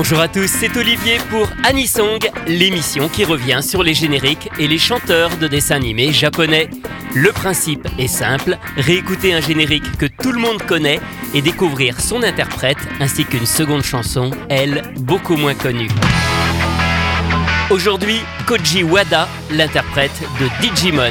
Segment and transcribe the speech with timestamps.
[0.00, 4.78] Bonjour à tous, c'est Olivier pour Anisong, l'émission qui revient sur les génériques et les
[4.78, 6.70] chanteurs de dessins animés japonais.
[7.16, 11.00] Le principe est simple, réécouter un générique que tout le monde connaît
[11.34, 15.90] et découvrir son interprète ainsi qu'une seconde chanson, elle, beaucoup moins connue.
[17.68, 21.10] Aujourd'hui, Koji Wada, l'interprète de Digimon.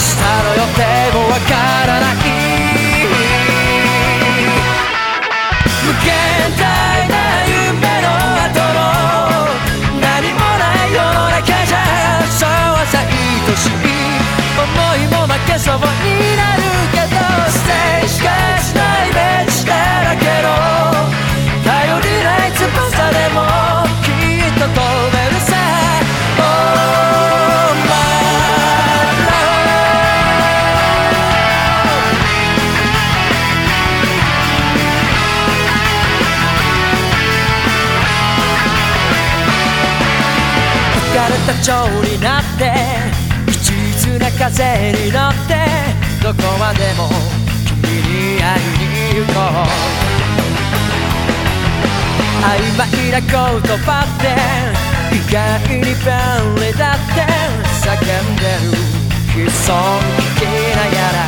[0.00, 0.16] 明日
[0.48, 1.89] の予定もわから
[41.60, 42.72] 浮かれた蝶になって
[43.46, 43.72] 一
[44.02, 45.52] 途な風に乗って
[46.22, 47.08] どこまでも
[47.66, 50.00] 君に会いに行こう。
[52.42, 52.80] 曖昧
[53.12, 53.28] な言
[53.78, 54.24] 葉って
[55.14, 55.38] 意外
[55.68, 55.94] に便
[56.56, 57.20] 利だって
[57.84, 58.72] 叫んでる。
[59.36, 60.42] 悲壮聞き
[60.76, 61.18] ながら。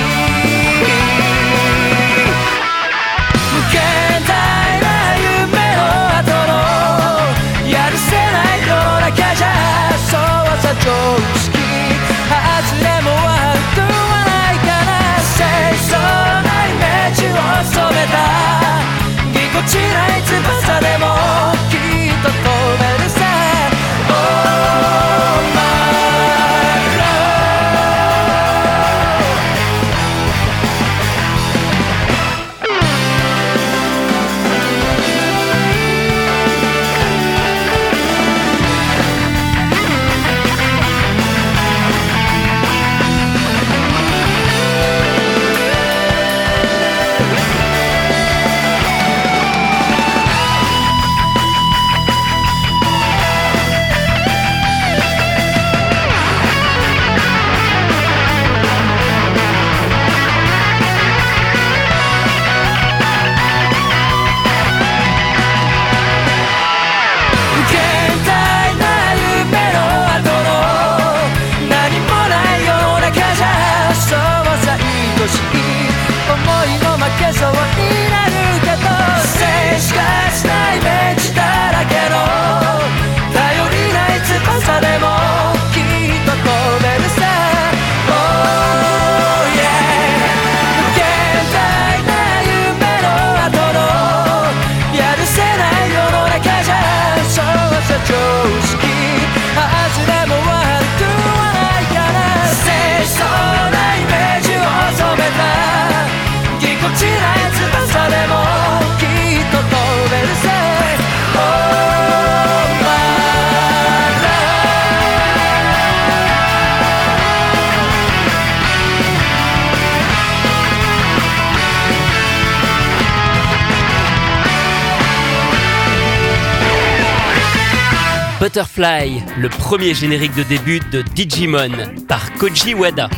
[128.49, 131.69] Butterfly, le premier générique de début de Digimon
[132.09, 133.11] par Koji Wada.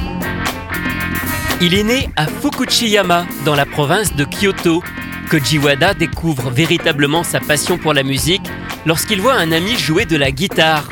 [1.60, 4.82] Il est né à Fukuchiyama, dans la province de Kyoto.
[5.30, 8.42] Koji Wada découvre véritablement sa passion pour la musique
[8.86, 10.88] lorsqu'il voit un ami jouer de la guitare.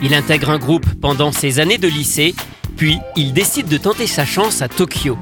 [0.00, 2.34] Il intègre un groupe pendant ses années de lycée,
[2.78, 5.18] puis il décide de tenter sa chance à Tokyo.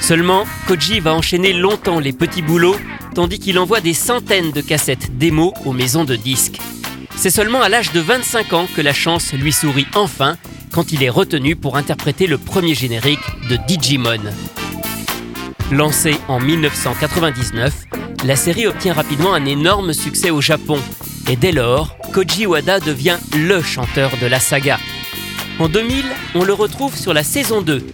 [0.00, 2.76] Seulement, Koji va enchaîner longtemps les petits boulots,
[3.14, 6.60] tandis qu'il envoie des centaines de cassettes démo aux maisons de disques.
[7.20, 10.38] C'est seulement à l'âge de 25 ans que la chance lui sourit enfin
[10.72, 13.20] quand il est retenu pour interpréter le premier générique
[13.50, 14.22] de Digimon.
[15.70, 17.74] Lancée en 1999,
[18.24, 20.78] la série obtient rapidement un énorme succès au Japon
[21.28, 24.78] et dès lors, Koji Wada devient LE chanteur de la saga.
[25.58, 27.86] En 2000, on le retrouve sur la saison 2,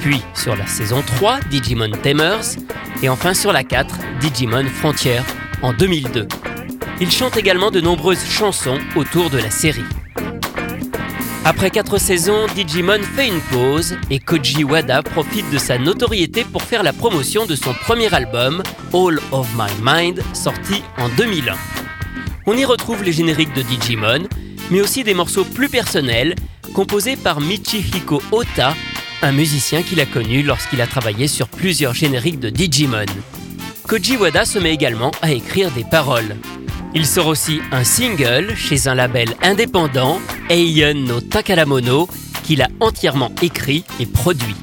[0.00, 2.58] puis sur la saison 3, Digimon Tamers,
[3.02, 5.20] et enfin sur la 4, Digimon Frontier,
[5.62, 6.28] en 2002.
[7.00, 9.84] Il chante également de nombreuses chansons autour de la série.
[11.44, 16.62] Après 4 saisons, Digimon fait une pause et Koji Wada profite de sa notoriété pour
[16.62, 18.62] faire la promotion de son premier album,
[18.94, 21.54] All of My Mind, sorti en 2001.
[22.46, 24.28] On y retrouve les génériques de Digimon,
[24.70, 26.36] mais aussi des morceaux plus personnels,
[26.74, 28.74] composés par Michihiko Ota,
[29.20, 33.06] un musicien qu'il a connu lorsqu'il a travaillé sur plusieurs génériques de Digimon.
[33.88, 36.36] Koji Wada se met également à écrire des paroles.
[36.96, 42.08] Il sort aussi un single chez un label indépendant, Eion no Takaramono,
[42.44, 44.54] qu'il a entièrement écrit et produit.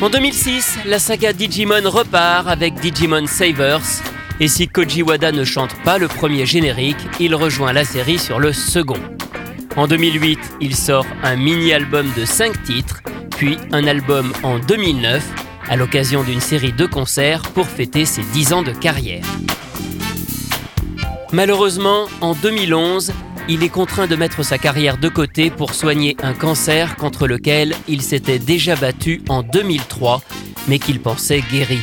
[0.00, 3.82] En 2006, la saga Digimon repart avec Digimon Savers,
[4.38, 8.38] et si Koji Wada ne chante pas le premier générique, il rejoint la série sur
[8.38, 9.00] le second.
[9.74, 13.02] En 2008, il sort un mini-album de 5 titres,
[13.36, 15.24] puis un album en 2009,
[15.68, 19.24] à l'occasion d'une série de concerts pour fêter ses 10 ans de carrière.
[21.32, 23.12] Malheureusement, en 2011,
[23.50, 27.74] il est contraint de mettre sa carrière de côté pour soigner un cancer contre lequel
[27.86, 30.22] il s'était déjà battu en 2003,
[30.68, 31.80] mais qu'il pensait guéri.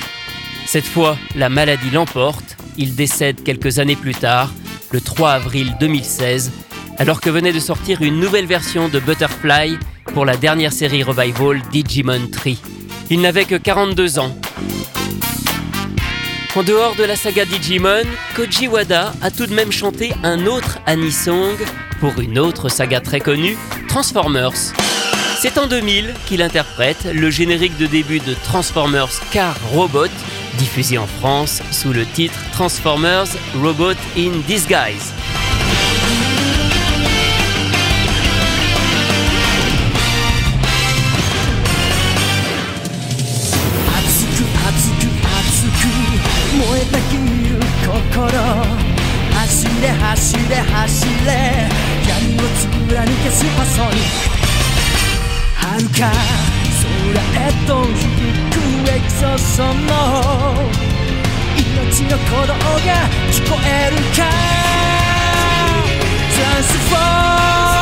[0.65, 2.57] Cette fois, la maladie l'emporte.
[2.77, 4.51] Il décède quelques années plus tard,
[4.91, 6.51] le 3 avril 2016,
[6.97, 9.77] alors que venait de sortir une nouvelle version de Butterfly
[10.13, 12.59] pour la dernière série revival Digimon Tree.
[13.09, 14.35] Il n'avait que 42 ans.
[16.55, 20.79] En dehors de la saga Digimon, Koji Wada a tout de même chanté un autre
[20.85, 21.57] Anisong
[21.99, 23.57] pour une autre saga très connue,
[23.89, 24.73] Transformers.
[25.41, 30.07] C'est en 2000 qu'il interprète le générique de début de Transformers Car Robot
[30.57, 33.27] diffusé en France sous le titre Transformers
[33.61, 35.11] Robot in Disguise.
[46.91, 48.29] できる心。
[49.35, 51.29] 走れ走れ走れ。
[52.07, 52.41] 闇を
[52.87, 54.45] 貫けスパソニック
[55.55, 56.93] 遥か空
[57.41, 57.97] へと響
[58.51, 58.55] く
[58.89, 59.91] エクソソンの
[61.57, 62.59] 命の鼓動が
[63.31, 64.21] 聞こえるか。
[66.35, 67.74] Transform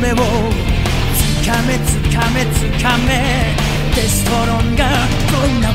[0.00, 0.20] 夢をつ
[1.44, 3.10] かめつかめつかめ。
[3.96, 4.86] デストロンが
[5.26, 5.74] 恋など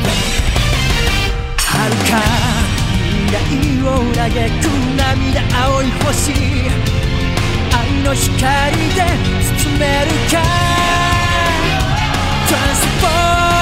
[1.57, 2.11] はるか
[3.19, 4.63] 未来を嘆く
[4.95, 6.31] 涙青い星。
[7.73, 9.03] 愛の光で
[9.41, 10.33] 包めるか。
[12.47, 13.52] Transport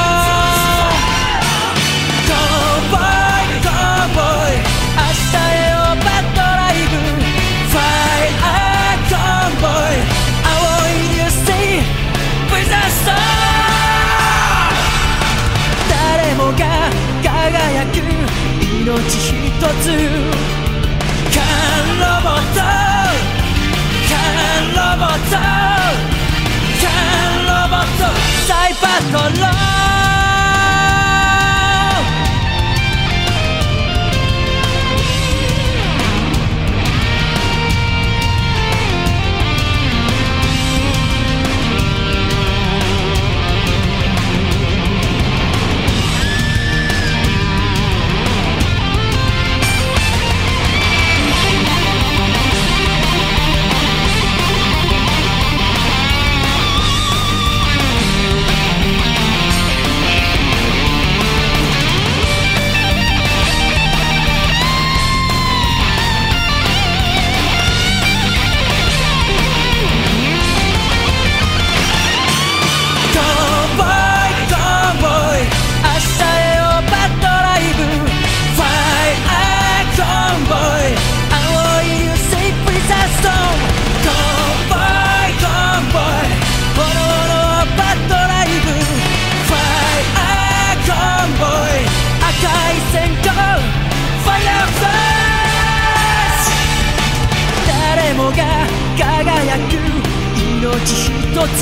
[101.58, 101.62] つ。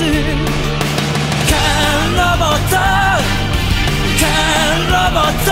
[1.49, 1.55] カ
[2.05, 2.75] ンロボット。
[2.75, 5.51] カンロボット。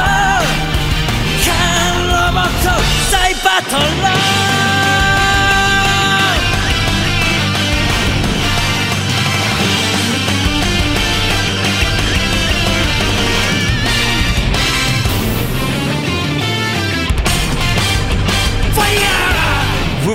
[1.46, 1.52] カ
[1.94, 2.68] ンロボット。
[3.12, 4.17] サイバトロ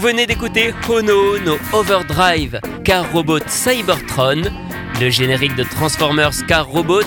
[0.03, 4.43] venez d'écouter Hono no Overdrive Car Robot Cybertron,
[5.01, 7.05] le générique de Transformers Car Robot,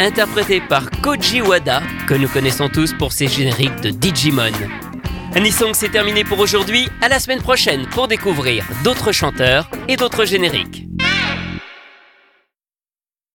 [0.00, 4.52] interprété par Koji Wada, que nous connaissons tous pour ses génériques de Digimon.
[5.34, 6.88] Anisong, c'est terminé pour aujourd'hui.
[7.02, 10.86] À la semaine prochaine pour découvrir d'autres chanteurs et d'autres génériques.